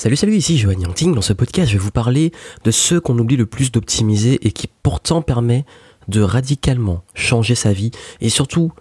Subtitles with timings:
[0.00, 1.14] Salut, salut, ici Johan Yangting.
[1.14, 2.32] Dans ce podcast, je vais vous parler
[2.64, 5.66] de ceux qu'on oublie le plus d'optimiser et qui pourtant permet
[6.08, 7.90] de radicalement changer sa vie
[8.22, 8.72] et surtout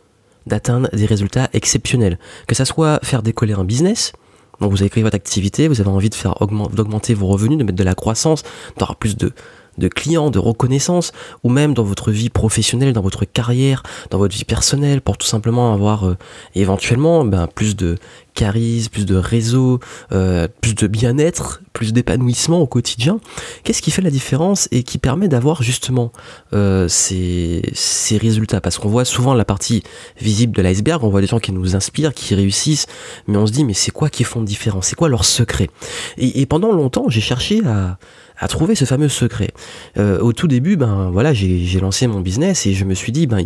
[0.47, 2.19] d'atteindre des résultats exceptionnels.
[2.47, 4.13] Que ça soit faire décoller un business,
[4.61, 6.35] donc vous avez créé votre activité, vous avez envie de faire
[6.71, 8.43] d'augmenter vos revenus, de mettre de la croissance,
[8.77, 9.33] d'avoir plus de
[9.79, 11.11] de clients, de reconnaissance,
[11.43, 15.27] ou même dans votre vie professionnelle, dans votre carrière, dans votre vie personnelle, pour tout
[15.27, 16.17] simplement avoir euh,
[16.55, 17.97] éventuellement ben, plus de
[18.35, 19.79] charisme, plus de réseau,
[20.11, 23.19] euh, plus de bien-être, plus d'épanouissement au quotidien.
[23.63, 26.11] Qu'est-ce qui fait la différence et qui permet d'avoir justement
[26.53, 28.61] euh, ces, ces résultats?
[28.61, 29.83] Parce qu'on voit souvent la partie
[30.21, 32.87] visible de l'iceberg, on voit des gens qui nous inspirent, qui réussissent,
[33.27, 34.87] mais on se dit mais c'est quoi qui font de différence?
[34.87, 35.69] C'est quoi leur secret?
[36.17, 37.97] Et, et pendant longtemps, j'ai cherché à
[38.39, 39.49] à trouver ce fameux secret.
[39.97, 43.27] Euh, au tout début, ben voilà, j'ai lancé mon business et je me suis dit,
[43.27, 43.45] ben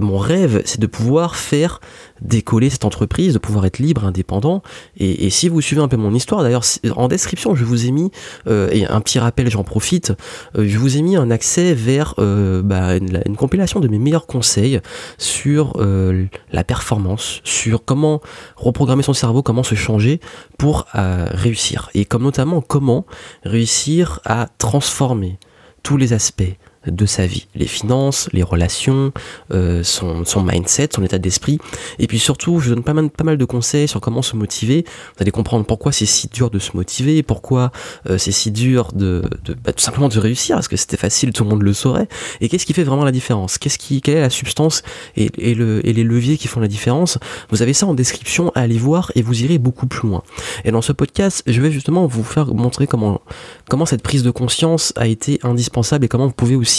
[0.00, 1.80] mon rêve, c'est de pouvoir faire
[2.20, 4.62] décoller cette entreprise, de pouvoir être libre, indépendant.
[4.96, 8.10] Et, si vous suivez un peu mon histoire, d'ailleurs, en description, je vous ai mis,
[8.46, 10.12] euh, et un petit rappel, j'en profite,
[10.56, 14.26] euh, je vous ai mis un accès vers euh, bah, une, compilation de mes meilleurs
[14.26, 14.80] conseils
[15.18, 15.76] sur
[16.52, 18.20] la performance, sur comment
[18.56, 20.20] reprogrammer son cerveau, comment se changer
[20.58, 21.90] pour réussir.
[21.94, 23.04] Et comme notamment comment
[23.44, 25.38] réussir à transformer
[25.82, 26.42] tous les aspects
[26.86, 27.46] de sa vie.
[27.54, 29.12] Les finances, les relations,
[29.52, 31.58] euh, son, son, mindset, son état d'esprit.
[31.98, 34.84] Et puis surtout, je donne pas mal, pas mal de conseils sur comment se motiver.
[34.86, 37.72] Vous allez comprendre pourquoi c'est si dur de se motiver, pourquoi
[38.08, 39.22] euh, c'est si dur de,
[39.64, 42.08] bah, tout simplement de réussir, parce que c'était facile, tout le monde le saurait.
[42.40, 43.58] Et qu'est-ce qui fait vraiment la différence?
[43.58, 44.82] Qu'est-ce qui, Quelle est la substance
[45.16, 47.18] et, et, le, et les leviers qui font la différence?
[47.50, 50.22] Vous avez ça en description, allez voir et vous irez beaucoup plus loin.
[50.64, 53.20] Et dans ce podcast, je vais justement vous faire montrer comment,
[53.68, 56.75] comment cette prise de conscience a été indispensable et comment vous pouvez aussi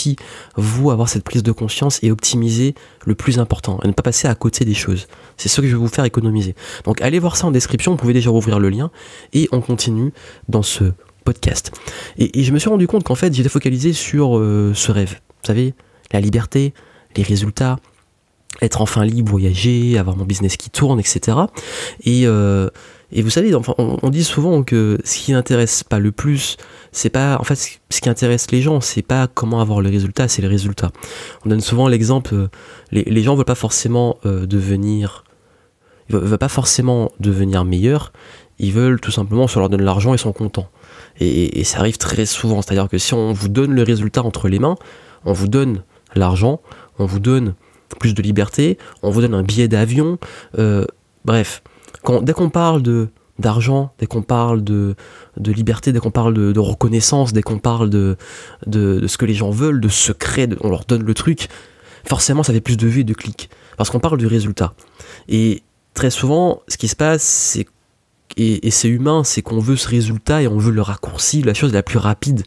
[0.56, 2.74] vous, avoir cette prise de conscience et optimiser
[3.06, 5.06] le plus important, et ne pas passer à côté des choses.
[5.36, 6.54] C'est ce que je vais vous faire économiser.
[6.84, 8.90] Donc allez voir ça en description, vous pouvez déjà rouvrir le lien,
[9.32, 10.12] et on continue
[10.48, 10.92] dans ce
[11.24, 11.72] podcast.
[12.16, 15.20] Et, je me suis rendu compte qu'en fait, j'étais focalisé sur euh, ce rêve.
[15.42, 15.74] Vous savez,
[16.12, 16.72] la liberté,
[17.16, 17.78] les résultats,
[18.62, 21.36] être enfin libre, voyager, avoir mon business qui tourne, etc.
[22.04, 22.26] Et,
[23.10, 26.58] et vous savez, on, dit souvent que ce qui n'intéresse pas le plus,
[26.92, 30.28] c'est pas, en fait, ce qui intéresse les gens, c'est pas comment avoir le résultat,
[30.28, 30.90] c'est le résultat.
[31.44, 32.48] On donne souvent l'exemple, euh,
[32.92, 35.24] les, les gens veulent pas forcément euh, devenir,
[36.10, 38.12] ils veulent, pas forcément devenir meilleurs,
[38.58, 40.68] ils veulent tout simplement, on leur donne l'argent, ils sont contents.
[41.18, 44.48] Et, et ça arrive très souvent, c'est-à-dire que si on vous donne le résultat entre
[44.48, 44.76] les mains,
[45.24, 45.82] on vous donne
[46.14, 46.60] l'argent,
[46.98, 47.54] on vous donne
[48.00, 50.18] plus de liberté, on vous donne un billet d'avion,
[50.58, 50.84] euh,
[51.24, 51.62] bref
[52.22, 54.96] dès qu'on parle de d'argent, dès qu'on parle de,
[55.36, 58.16] de liberté, dès qu'on parle de, reconnaissance, dès qu'on parle de,
[58.66, 61.48] de, ce que les gens veulent, de secret, on leur donne le truc,
[62.04, 63.48] forcément ça fait plus de vues et de clics.
[63.76, 64.74] Parce qu'on parle du résultat.
[65.28, 65.62] Et
[65.94, 67.66] très souvent, ce qui se passe, c'est
[68.36, 71.54] et, et c'est humain, c'est qu'on veut ce résultat et on veut le raccourci, la
[71.54, 72.42] chose la plus rapide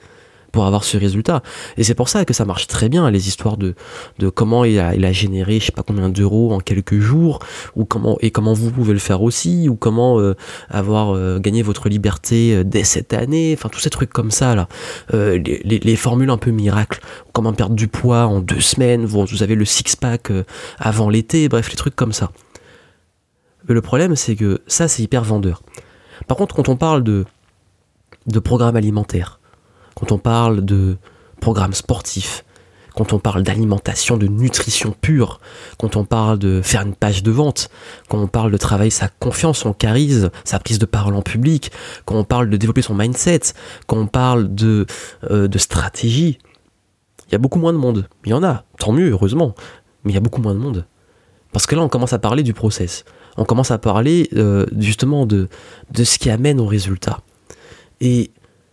[0.51, 1.41] pour avoir ce résultat.
[1.77, 3.75] Et c'est pour ça que ça marche très bien, les histoires de,
[4.19, 7.39] de comment il a, il a généré je sais pas combien d'euros en quelques jours,
[7.75, 10.35] ou comment, et comment vous pouvez le faire aussi, ou comment euh,
[10.69, 14.55] avoir euh, gagné votre liberté euh, dès cette année, enfin tous ces trucs comme ça
[14.55, 14.67] là.
[15.13, 17.01] Les, les, formules un peu miracles,
[17.33, 20.31] comment perdre du poids en deux semaines, vous, vous avez le six-pack
[20.79, 22.31] avant l'été, bref, les trucs comme ça.
[23.67, 25.61] Mais le problème c'est que ça c'est hyper vendeur.
[26.27, 27.25] Par contre quand on parle de,
[28.27, 29.40] de programme alimentaire,
[29.95, 30.97] quand on parle de
[31.39, 32.43] programmes sportifs,
[32.95, 35.39] quand on parle d'alimentation, de nutrition pure,
[35.77, 37.69] quand on parle de faire une page de vente,
[38.09, 41.71] quand on parle de travailler sa confiance, son charisme, sa prise de parole en public,
[42.05, 43.53] quand on parle de développer son mindset,
[43.87, 44.85] quand on parle de,
[45.29, 46.37] euh, de stratégie,
[47.27, 48.07] il y a beaucoup moins de monde.
[48.25, 49.55] Il y en a, tant mieux, heureusement,
[50.03, 50.85] mais il y a beaucoup moins de monde.
[51.53, 53.05] Parce que là, on commence à parler du process.
[53.37, 55.47] On commence à parler euh, justement de,
[55.91, 57.21] de ce qui amène au résultat.
[58.01, 58.31] Et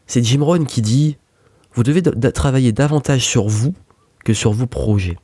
[0.08, 1.16] c'est Jim Rohn qui dit
[1.74, 2.02] Vous devez
[2.32, 3.74] travailler davantage sur vous
[4.24, 5.16] que sur vos projets.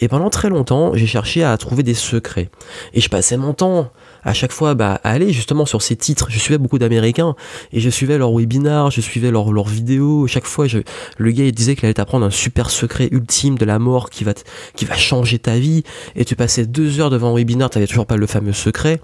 [0.00, 2.50] Et pendant très longtemps, j'ai cherché à trouver des secrets.
[2.92, 3.92] Et je passais mon temps
[4.24, 6.26] à chaque fois bah, à aller justement sur ces titres.
[6.30, 7.36] Je suivais beaucoup d'Américains
[7.72, 10.26] et je suivais leurs webinars, je suivais leurs leur vidéos.
[10.26, 10.80] Chaque fois, je,
[11.16, 14.24] le gars il disait qu'il allait t'apprendre un super secret ultime de la mort qui
[14.24, 14.32] va,
[14.74, 15.84] qui va changer ta vie.
[16.16, 19.00] Et tu passais deux heures devant un webinar, tu toujours pas le fameux secret.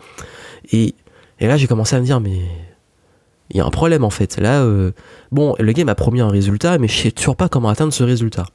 [0.73, 0.95] Et,
[1.39, 2.41] et là, j'ai commencé à me dire, mais
[3.51, 4.39] il y a un problème en fait.
[4.39, 4.93] Là, euh,
[5.33, 8.05] bon, le game m'a promis un résultat, mais je sais toujours pas comment atteindre ce
[8.05, 8.47] résultat.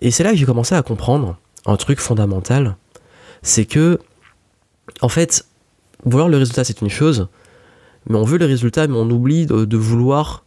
[0.00, 1.36] Et c'est là que j'ai commencé à comprendre
[1.66, 2.76] un truc fondamental,
[3.42, 3.98] c'est que,
[5.00, 5.46] en fait,
[6.04, 7.28] vouloir le résultat c'est une chose,
[8.08, 10.44] mais on veut le résultat, mais on oublie de, vouloir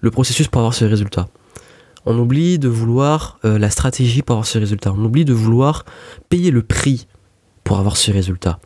[0.00, 1.28] le processus pour avoir ce résultat.
[2.06, 4.92] On oublie de vouloir euh, la stratégie pour avoir ce résultat.
[4.96, 5.84] On oublie de vouloir
[6.30, 7.06] payer le prix
[7.64, 8.58] pour avoir ce résultat.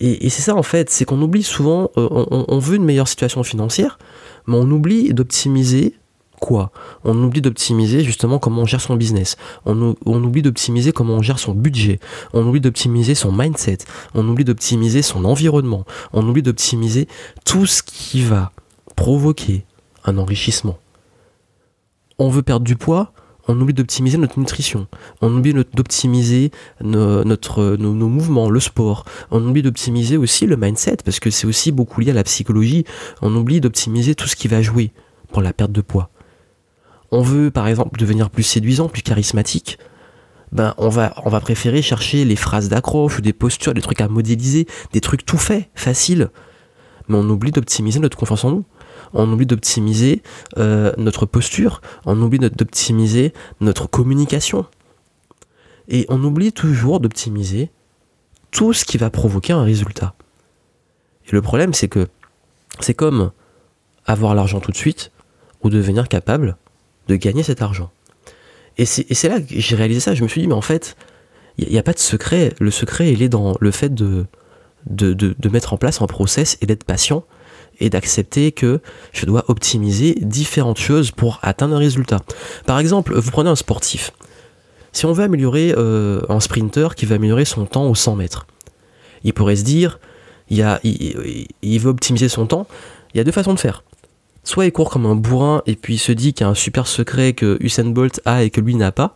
[0.00, 3.42] Et, c'est ça en fait, c'est qu'on oublie souvent, euh, on, veut une meilleure situation
[3.42, 3.98] financière,
[4.46, 5.94] mais on oublie d'optimiser
[6.40, 6.70] quoi?
[7.04, 9.36] On oublie d'optimiser justement comment on gère son business.
[9.66, 11.98] On, on oublie d'optimiser comment on gère son budget.
[12.32, 13.78] On oublie d'optimiser son mindset.
[14.14, 15.84] On oublie d'optimiser son environnement.
[16.12, 17.08] On oublie d'optimiser
[17.44, 18.52] tout ce qui va
[18.94, 19.64] provoquer
[20.04, 20.78] un enrichissement.
[22.18, 23.12] On veut perdre du poids,
[23.48, 24.86] on oublie d'optimiser notre nutrition,
[25.22, 26.50] on oublie d'optimiser
[26.82, 31.72] notre, nos, mouvements, le sport, on oublie d'optimiser aussi le mindset, parce que c'est aussi
[31.72, 32.84] beaucoup lié à la psychologie,
[33.22, 34.92] on oublie d'optimiser tout ce qui va jouer
[35.32, 36.10] pour la perte de poids.
[37.10, 39.78] On veut par exemple devenir plus séduisant, plus charismatique,
[40.52, 44.00] ben on va, on va préférer chercher les phrases d'accroche ou des postures, des trucs
[44.02, 46.28] à modéliser, des trucs tout faits, faciles,
[47.08, 48.64] mais on oublie d'optimiser notre confiance en nous
[49.12, 50.22] on oublie d'optimiser
[50.58, 54.66] euh, notre posture, on oublie d'optimiser notre communication.
[55.88, 57.70] Et on oublie toujours d'optimiser
[58.50, 60.14] tout ce qui va provoquer un résultat.
[61.26, 62.08] Et le problème, c'est que
[62.80, 63.32] c'est comme
[64.06, 65.12] avoir l'argent tout de suite
[65.62, 66.56] ou devenir capable
[67.08, 67.90] de gagner cet argent.
[68.76, 70.14] Et c'est là que j'ai réalisé ça.
[70.14, 70.96] Je me suis dit, mais en fait,
[71.58, 72.54] il n'y a, pas de secret.
[72.60, 74.26] Le secret, il est dans le fait de,
[75.50, 77.24] mettre en place un process et d'être patient
[77.80, 78.80] et d'accepter que
[79.12, 82.20] je dois optimiser différentes choses pour atteindre un résultat.
[82.66, 84.12] Par exemple, vous prenez un sportif.
[84.92, 88.46] Si on veut améliorer euh, un sprinter qui veut améliorer son temps aux 100 mètres,
[89.24, 90.00] il pourrait se dire,
[90.50, 92.66] il, veut optimiser son temps,
[93.14, 93.84] il y a deux façons de faire.
[94.44, 96.54] Soit il court comme un bourrin et puis il se dit qu'il y a un
[96.54, 99.14] super secret que Usain Bolt a et que lui n'a pas,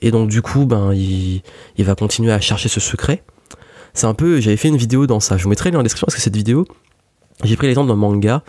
[0.00, 1.42] et donc du coup, ben, il,
[1.78, 3.22] va continuer à chercher ce secret.
[3.94, 6.06] C'est un peu, j'avais fait une vidéo dans ça, je vous mettrai dans la description
[6.06, 6.66] parce que cette vidéo,
[7.44, 8.42] j'ai pris l'exemple d'un manga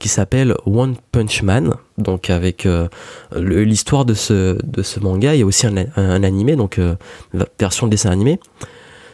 [0.00, 2.88] qui s'appelle One Punch Man, donc avec euh,
[3.36, 4.58] l'histoire de ce,
[5.00, 6.94] manga, il y a aussi un, un, animé, donc euh,
[7.58, 8.40] version de dessin animé.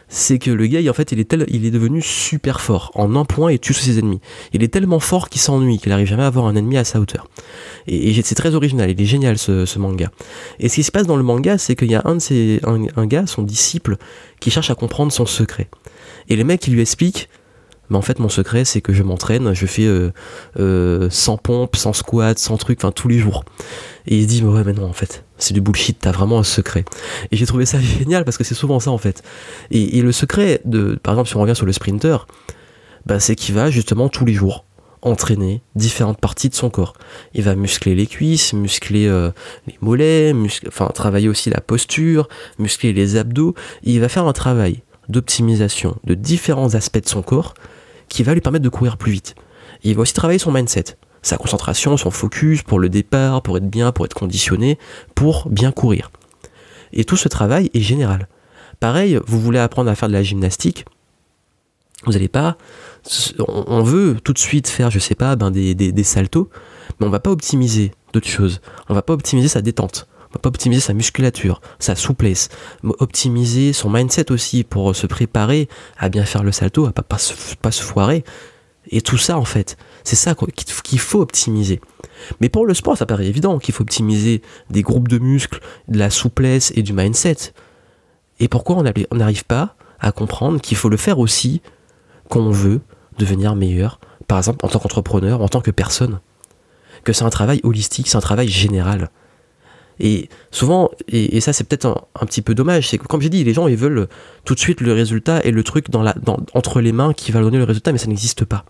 [0.07, 2.91] C'est que le gars, en fait, il est, tel, il est devenu super fort.
[2.93, 4.21] En un point, il tue tous ses ennemis.
[4.53, 6.99] Il est tellement fort qu'il s'ennuie, qu'il n'arrive jamais à avoir un ennemi à sa
[6.99, 7.27] hauteur.
[7.87, 10.11] Et, c'est très original, il est génial ce, manga.
[10.59, 12.85] Et ce qui se passe dans le manga, c'est qu'il y a un de un,
[12.95, 13.97] un gars, son disciple,
[14.39, 15.67] qui cherche à comprendre son secret.
[16.29, 17.27] Et le mec, il lui explique
[17.89, 20.11] mais en fait, mon secret, c'est que je m'entraîne, je fais euh,
[20.59, 23.43] euh, sans pompe, sans squat, sans truc, enfin tous les jours.
[24.07, 26.43] Et il dit, mais ouais, mais non, en fait, c'est du bullshit, t'as vraiment un
[26.43, 26.85] secret.
[27.31, 29.23] Et j'ai trouvé ça génial parce que c'est souvent ça, en fait.
[29.71, 32.27] Et, le secret, de, par exemple, si on revient sur le sprinter,
[33.05, 34.65] bah, c'est qu'il va justement tous les jours
[35.01, 36.93] entraîner différentes parties de son corps.
[37.35, 39.29] Il va muscler les cuisses, muscler euh,
[39.67, 40.33] les mollets,
[40.67, 42.27] enfin travailler aussi la posture,
[42.57, 43.53] muscler les abdos.
[43.83, 47.53] il va faire un travail d'optimisation de différents aspects de son corps
[48.09, 49.35] qui va lui permettre de courir plus vite.
[49.83, 53.69] il va aussi travailler son mindset, sa concentration, son focus pour le départ, pour être
[53.69, 54.77] bien, pour être conditionné,
[55.15, 56.11] pour bien courir.
[56.93, 58.27] Et tout ce travail est général.
[58.79, 60.85] Pareil, vous voulez apprendre à faire de la gymnastique,
[62.05, 62.57] vous n'allez pas,
[63.39, 66.49] on veut tout de suite faire, je sais pas, ben des, des, des saltos,
[66.99, 68.61] mais on va pas optimiser d'autres choses.
[68.89, 70.07] On va pas optimiser sa détente
[70.39, 72.49] pas optimiser sa musculature, sa souplesse,
[72.83, 77.17] optimiser son mindset aussi pour se préparer à bien faire le salto, à pas, pas,
[77.17, 78.23] se, pas se foirer.
[78.91, 80.35] Et tout ça, en fait, c'est ça
[80.83, 81.81] qu'il faut optimiser.
[82.39, 85.97] Mais pour le sport, ça paraît évident qu'il faut optimiser des groupes de muscles, de
[85.97, 87.53] la souplesse et du mindset.
[88.39, 91.61] Et pourquoi on n'arrive pas à comprendre qu'il faut le faire aussi
[92.29, 92.81] quand on veut
[93.17, 96.19] devenir meilleur, par exemple en tant qu'entrepreneur, en tant que personne?
[97.03, 99.09] Que c'est un travail holistique, c'est un travail général.
[99.99, 103.43] Et souvent, et, ça c'est peut-être un, petit peu dommage, c'est que comme j'ai dit,
[103.43, 104.07] les gens ils veulent
[104.43, 107.31] tout de suite le résultat et le truc dans la, dans, entre les mains qui
[107.31, 108.65] va donner le résultat, mais ça n'existe pas.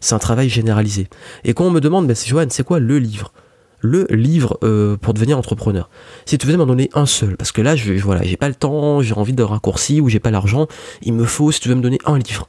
[0.00, 1.08] C'est un travail généralisé.
[1.44, 3.32] Et quand on me demande, ben, Johan, c'est quoi le livre?
[3.80, 5.90] Le livre euh, pour devenir entrepreneur.
[6.24, 8.54] Si tu veux m'en donner un seul, parce que là, je, voilà, j'ai pas le
[8.54, 10.66] temps, j'ai envie de raccourci ou j'ai pas l'argent,
[11.02, 12.48] il me faut, si tu veux me donner un livre.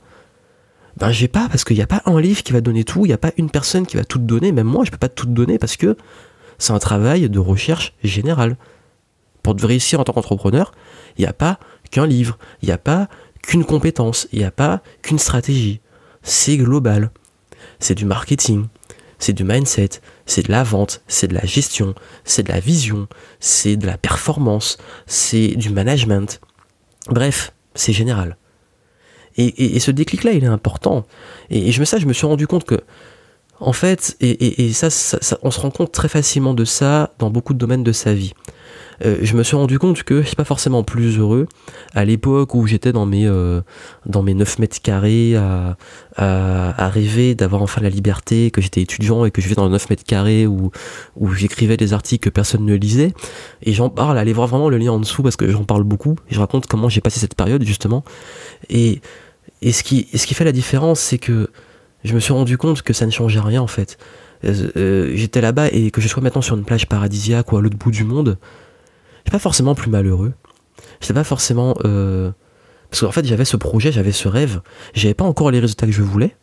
[0.97, 3.09] Ben j'ai pas, parce qu'il n'y a pas un livre qui va donner tout, il
[3.09, 5.25] n'y a pas une personne qui va tout donner, même moi je peux pas tout
[5.25, 5.97] donner parce que
[6.57, 8.57] c'est un travail de recherche générale.
[9.41, 10.71] Pour réussir en tant qu'entrepreneur,
[11.17, 11.59] il n'y a pas
[11.91, 13.09] qu'un livre, il n'y a pas
[13.41, 15.81] qu'une compétence, il n'y a pas qu'une stratégie.
[16.21, 17.11] C'est global.
[17.79, 18.67] C'est du marketing,
[19.19, 23.07] c'est du mindset, c'est de la vente, c'est de la gestion, c'est de la vision,
[23.39, 26.41] c'est de la performance, c'est du management.
[27.07, 28.37] Bref, c'est général.
[29.35, 31.05] Et, ce déclic-là, il est important.
[31.49, 32.79] Et, je, me, ça, je me suis rendu compte que
[33.59, 34.89] en fait, et, ça,
[35.41, 38.33] on se rend compte très facilement de ça dans beaucoup de domaines de sa vie.
[39.05, 41.47] Euh, je me suis rendu compte que je suis pas forcément plus heureux
[41.95, 43.61] à l'époque où j'étais dans mes euh,
[44.05, 45.75] dans mes 9 mètres carrés à,
[46.89, 50.03] rêver d'avoir enfin la liberté, que j'étais étudiant et que je vivais dans 9 mètres
[50.03, 50.71] carrés où,
[51.15, 53.13] où j'écrivais des articles que personne ne lisait.
[53.63, 56.15] Et j'en parle, allez voir vraiment le lien en dessous parce que j'en parle beaucoup
[56.29, 58.03] et je raconte comment j'ai passé cette période justement.
[58.69, 59.01] Et
[59.61, 61.49] Et ce qui, ce qui fait la différence, c'est que
[62.03, 63.97] je me suis rendu compte que ça ne changeait rien en fait.
[64.45, 67.61] Euh, euh, j'étais là-bas et que je sois maintenant sur une plage paradisiaque ou à
[67.61, 70.33] l'autre bout du monde, je suis pas forcément plus malheureux.
[70.99, 71.75] J'étais pas forcément.
[71.85, 72.31] Euh,
[72.89, 74.61] parce qu'en fait, j'avais ce projet, j'avais ce rêve.
[74.93, 76.35] J'avais pas encore les résultats que je voulais.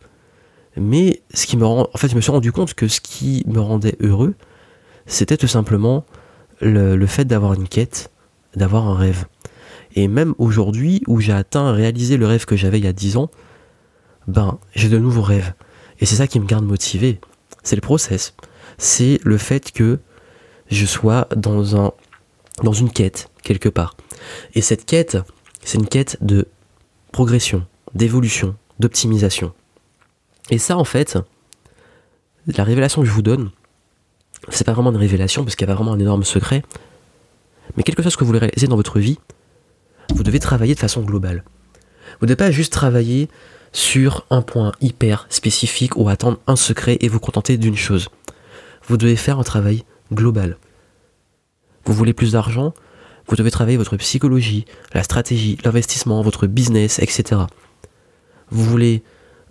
[0.77, 1.89] Mais ce qui me rend.
[1.93, 4.35] En fait, je me suis rendu compte que ce qui me rendait heureux,
[5.07, 6.07] c'était tout simplement
[6.61, 8.11] le, le fait d'avoir une quête,
[8.57, 9.27] d'avoir un rêve.
[9.95, 13.17] Et même aujourd'hui, où j'ai atteint, réalisé le rêve que j'avais il y a 10
[13.17, 13.31] ans,
[14.31, 15.53] ben, j'ai de nouveaux rêves.
[15.99, 17.21] Et c'est ça qui me garde motivé.
[17.63, 18.35] C'est le process.
[18.79, 19.99] C'est le fait que
[20.71, 21.93] je sois dans, un,
[22.63, 23.97] dans une quête, quelque part.
[24.55, 25.19] Et cette quête,
[25.65, 26.47] c'est une quête de
[27.13, 29.53] progression, d'évolution, d'optimisation.
[30.51, 31.19] Et ça, en fait,
[32.47, 33.51] la révélation que je vous donne,
[34.49, 36.63] c'est pas vraiment une révélation parce qu'il y a vraiment un énorme secret.
[37.77, 39.19] Mais quelque chose que vous voulez réaliser dans votre vie,
[40.15, 41.45] vous devez travailler de façon globale.
[42.21, 43.29] Vous ne devez pas juste travailler
[43.73, 48.09] sur un point hyper spécifique ou attendre un secret et vous contenter d'une chose.
[48.87, 50.57] Vous devez faire un travail global.
[51.85, 52.75] Vous voulez plus d'argent?
[53.29, 57.43] Vous devez travailler votre psychologie, la stratégie, l'investissement, votre business, etc.
[58.51, 59.03] Vous voulez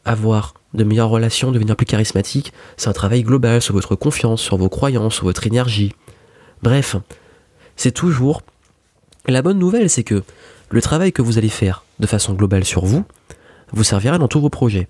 [0.03, 2.51] avoir de meilleures relations, devenir plus charismatique?
[2.75, 5.93] C'est un travail global sur votre confiance, sur vos croyances, sur votre énergie.
[6.61, 6.97] Bref,
[7.75, 8.41] c'est toujours...
[9.27, 10.23] La bonne nouvelle, c'est que
[10.69, 13.05] le travail que vous allez faire de façon globale sur vous,
[13.71, 14.87] vous servira dans tous vos projets.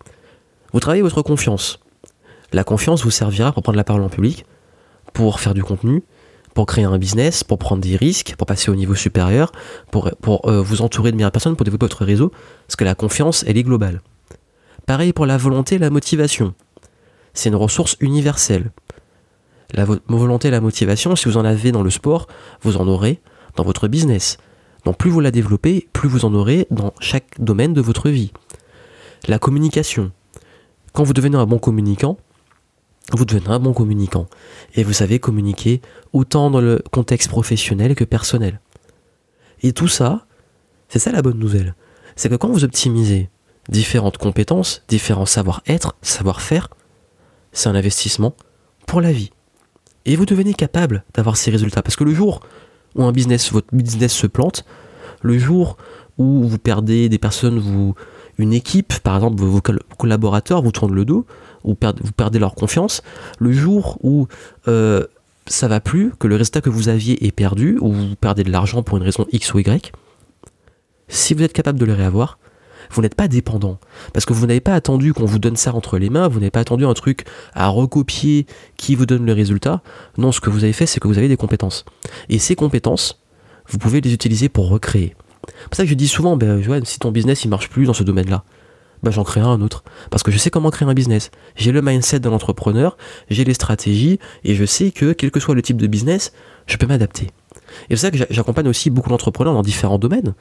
[0.73, 1.79] Vous travaillez votre confiance.
[2.51, 4.45] La confiance vous servira pour prendre la parole en public,
[5.13, 6.03] pour faire du contenu,
[6.53, 9.51] pour créer un business, pour prendre des risques, pour passer au niveau supérieur,
[9.91, 10.09] pour,
[10.45, 12.31] euh, vous entourer de meilleures personnes, pour développer votre réseau,
[12.67, 14.01] parce que la confiance, elle est globale.
[14.85, 16.53] Pareil pour la volonté et la motivation.
[17.33, 18.71] C'est une ressource universelle.
[19.73, 22.27] La volonté et la motivation, si vous en avez dans le sport,
[22.61, 23.21] vous en aurez
[23.55, 24.37] dans votre business.
[24.85, 28.31] Donc plus vous la développez, plus vous en aurez dans chaque domaine de votre vie.
[29.27, 30.11] La communication.
[30.93, 32.17] Quand vous devenez un bon communicant,
[33.11, 34.27] vous devenez un bon communicant.
[34.75, 35.81] Et vous savez communiquer
[36.13, 38.59] autant dans le contexte professionnel que personnel.
[39.61, 40.25] Et tout ça,
[40.87, 41.75] c'est ça la bonne nouvelle.
[42.15, 43.29] C'est que quand vous optimisez
[43.67, 46.69] différentes compétences, différents savoir-être, savoir-faire,
[47.51, 48.35] c'est un investissement
[48.87, 49.31] pour la vie.
[50.05, 51.81] Et vous devenez capable d'avoir ces résultats.
[51.81, 52.41] Parce que le jour
[52.95, 54.65] où un business, votre business se plante,
[55.21, 55.77] le jour
[56.17, 57.95] où vous perdez des personnes, vous,
[58.39, 59.61] une équipe, par exemple vos
[59.97, 61.25] collaborateurs vous tournent le dos,
[61.63, 63.03] ou vous perdez leur confiance,
[63.37, 64.27] le jour où
[64.67, 65.05] euh,
[65.45, 68.51] ça va plus, que le résultat que vous aviez est perdu, ou vous perdez de
[68.51, 69.91] l'argent pour une raison X ou Y,
[71.09, 72.39] si vous êtes capable de le réavoir,
[72.91, 73.77] vous n'êtes pas dépendant.
[74.13, 76.49] Parce que vous n'avez pas attendu qu'on vous donne ça entre les mains, vous n'avez
[76.49, 78.45] pas attendu un truc à recopier
[78.77, 79.81] qui vous donne le résultat.
[80.17, 81.83] Non, ce que vous avez fait, c'est que vous avez des compétences.
[82.29, 83.21] Et ces compétences,
[83.67, 85.15] vous pouvez les utiliser pour recréer.
[85.71, 88.03] C'est ça que je dis souvent, ben, si ton business il marche plus dans ce
[88.03, 88.43] domaine-là,
[89.03, 89.83] ben, j'en crée un autre.
[90.09, 91.31] Parce que je sais comment créer un business.
[91.55, 92.97] J'ai le mindset de l'entrepreneur,
[93.29, 96.33] j'ai les stratégies, et je sais que quel que soit le type de business,
[96.67, 97.27] je peux m'adapter.
[97.89, 100.33] Et c'est ça que j'accompagne aussi beaucoup d'entrepreneurs dans différents domaines.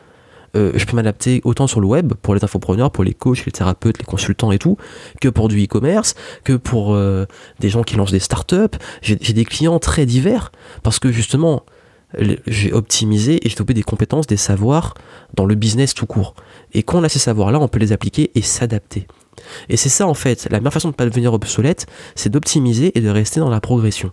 [0.57, 3.53] Euh, je peux m'adapter autant sur le web pour les infopreneurs, pour les coachs, les
[3.53, 4.79] thérapeutes, les consultants et tout,
[5.21, 7.27] que pour du e-commerce, que pour euh,
[7.61, 8.79] des gens qui lancent des startups.
[9.03, 10.51] J'ai des clients très divers
[10.83, 11.65] parce que justement,
[12.47, 14.95] j'ai optimisé et j'ai développé des compétences, des savoirs
[15.35, 16.35] dans le business tout court.
[16.73, 19.07] Et quand on a ces savoirs-là, on peut les appliquer et s'adapter.
[19.69, 22.97] Et c'est ça en fait, la meilleure façon de ne pas devenir obsolète, c'est d'optimiser
[22.97, 24.13] et de rester dans la progression.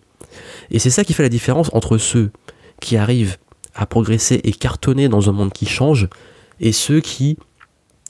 [0.72, 2.32] Et c'est ça qui fait la différence entre ceux
[2.82, 3.38] qui arrivent
[3.74, 6.08] à progresser et cartonner dans un monde qui change
[6.60, 7.38] et ceux qui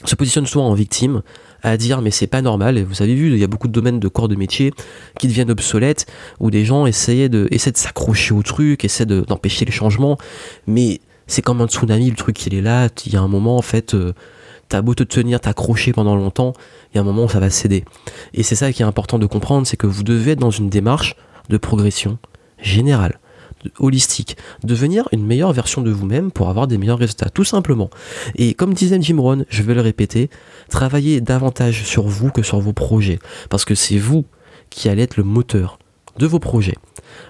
[0.04, 1.22] se positionnent souvent en victime
[1.64, 2.78] à dire mais c'est pas normal.
[2.78, 4.74] Et vous avez vu, il y a beaucoup de domaines de corps de métier
[5.20, 6.06] qui deviennent obsolètes,
[6.40, 10.18] où des gens essayaient de, essaient de s'accrocher au truc, essaient d'empêcher les changements,
[10.68, 13.58] mais c'est comme un tsunami, le truc il est là, il y a un moment
[13.58, 14.14] en fait, euh,
[14.70, 16.54] t'as beau te tenir, t'accrocher pendant longtemps,
[16.92, 17.84] il y a un moment où ça va céder.
[18.34, 20.70] Et c'est ça qui est important de comprendre, c'est que vous devez être dans une
[20.70, 21.16] démarche
[21.50, 22.20] de progression
[22.62, 23.20] générale
[23.80, 27.90] holistique, devenir une meilleure version de vous-même pour avoir des meilleurs résultats, tout simplement.
[28.36, 30.30] Et comme disait Jim Rohn, je vais le répéter,
[30.70, 33.20] travaillez davantage sur vous que sur vos projets,
[33.50, 34.26] parce que c'est vous
[34.70, 35.80] qui allez être le moteur
[36.18, 36.76] de vos projets.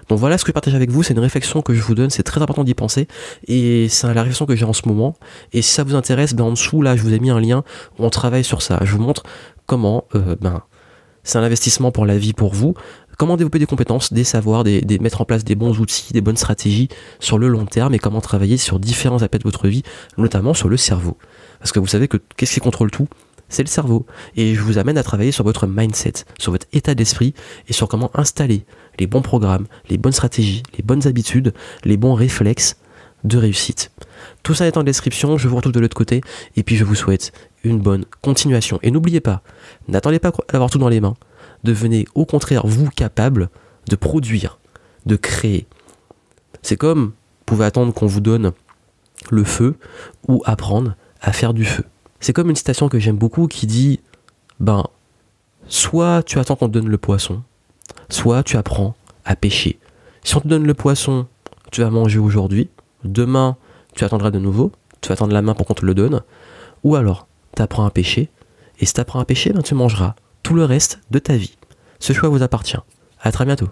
[0.09, 2.09] Donc voilà ce que je partage avec vous, c'est une réflexion que je vous donne,
[2.09, 3.07] c'est très important d'y penser,
[3.47, 5.15] et c'est la réflexion que j'ai en ce moment.
[5.53, 7.63] Et si ça vous intéresse, ben en dessous là, je vous ai mis un lien
[7.97, 8.79] où on travaille sur ça.
[8.83, 9.23] Je vous montre
[9.65, 10.61] comment, euh, ben,
[11.23, 12.75] c'est un investissement pour la vie pour vous
[13.17, 16.37] comment développer des compétences, des savoirs, des, mettre en place des bons outils, des bonnes
[16.37, 19.83] stratégies sur le long terme et comment travailler sur différents aspects de votre vie,
[20.17, 21.17] notamment sur le cerveau?
[21.59, 23.07] Parce que vous savez que qu'est-ce qui contrôle tout?
[23.47, 24.05] C'est le cerveau.
[24.35, 27.33] Et je vous amène à travailler sur votre mindset, sur votre état d'esprit
[27.67, 28.65] et sur comment installer
[28.99, 31.53] les bons programmes, les bonnes stratégies, les bonnes habitudes,
[31.83, 32.77] les bons réflexes
[33.23, 33.91] de réussite.
[34.43, 36.21] Tout ça est en description, je vous retrouve de l'autre côté
[36.55, 37.31] et puis je vous souhaite
[37.63, 38.79] une bonne continuation.
[38.83, 39.41] Et n'oubliez pas,
[39.87, 41.15] n'attendez pas d'avoir tout dans les mains.
[41.65, 43.49] Devenez au contraire vous capable
[43.89, 44.59] de produire,
[45.07, 45.65] de créer.
[46.61, 48.51] C'est comme vous pouvez attendre qu'on vous donne
[49.31, 49.75] le feu
[50.27, 51.83] ou apprendre à faire du feu.
[52.19, 53.99] C'est comme une citation que j'aime beaucoup qui dit
[54.59, 54.83] ben
[55.67, 57.41] soit tu attends qu'on te donne le poisson,
[58.09, 58.93] soit tu apprends
[59.25, 59.79] à pêcher.
[60.23, 61.25] Si on te donne le poisson,
[61.71, 62.69] tu vas manger aujourd'hui,
[63.03, 63.57] demain
[63.95, 66.21] tu attendras de nouveau, tu vas attendre la main pour qu'on te le donne,
[66.83, 68.29] ou alors tu apprends à pêcher,
[68.79, 70.13] et si tu apprends à pêcher, ben, tu mangeras
[70.45, 71.57] tout le reste de ta vie.
[71.97, 72.77] Ce choix vous appartient.
[73.19, 73.67] À très bientôt.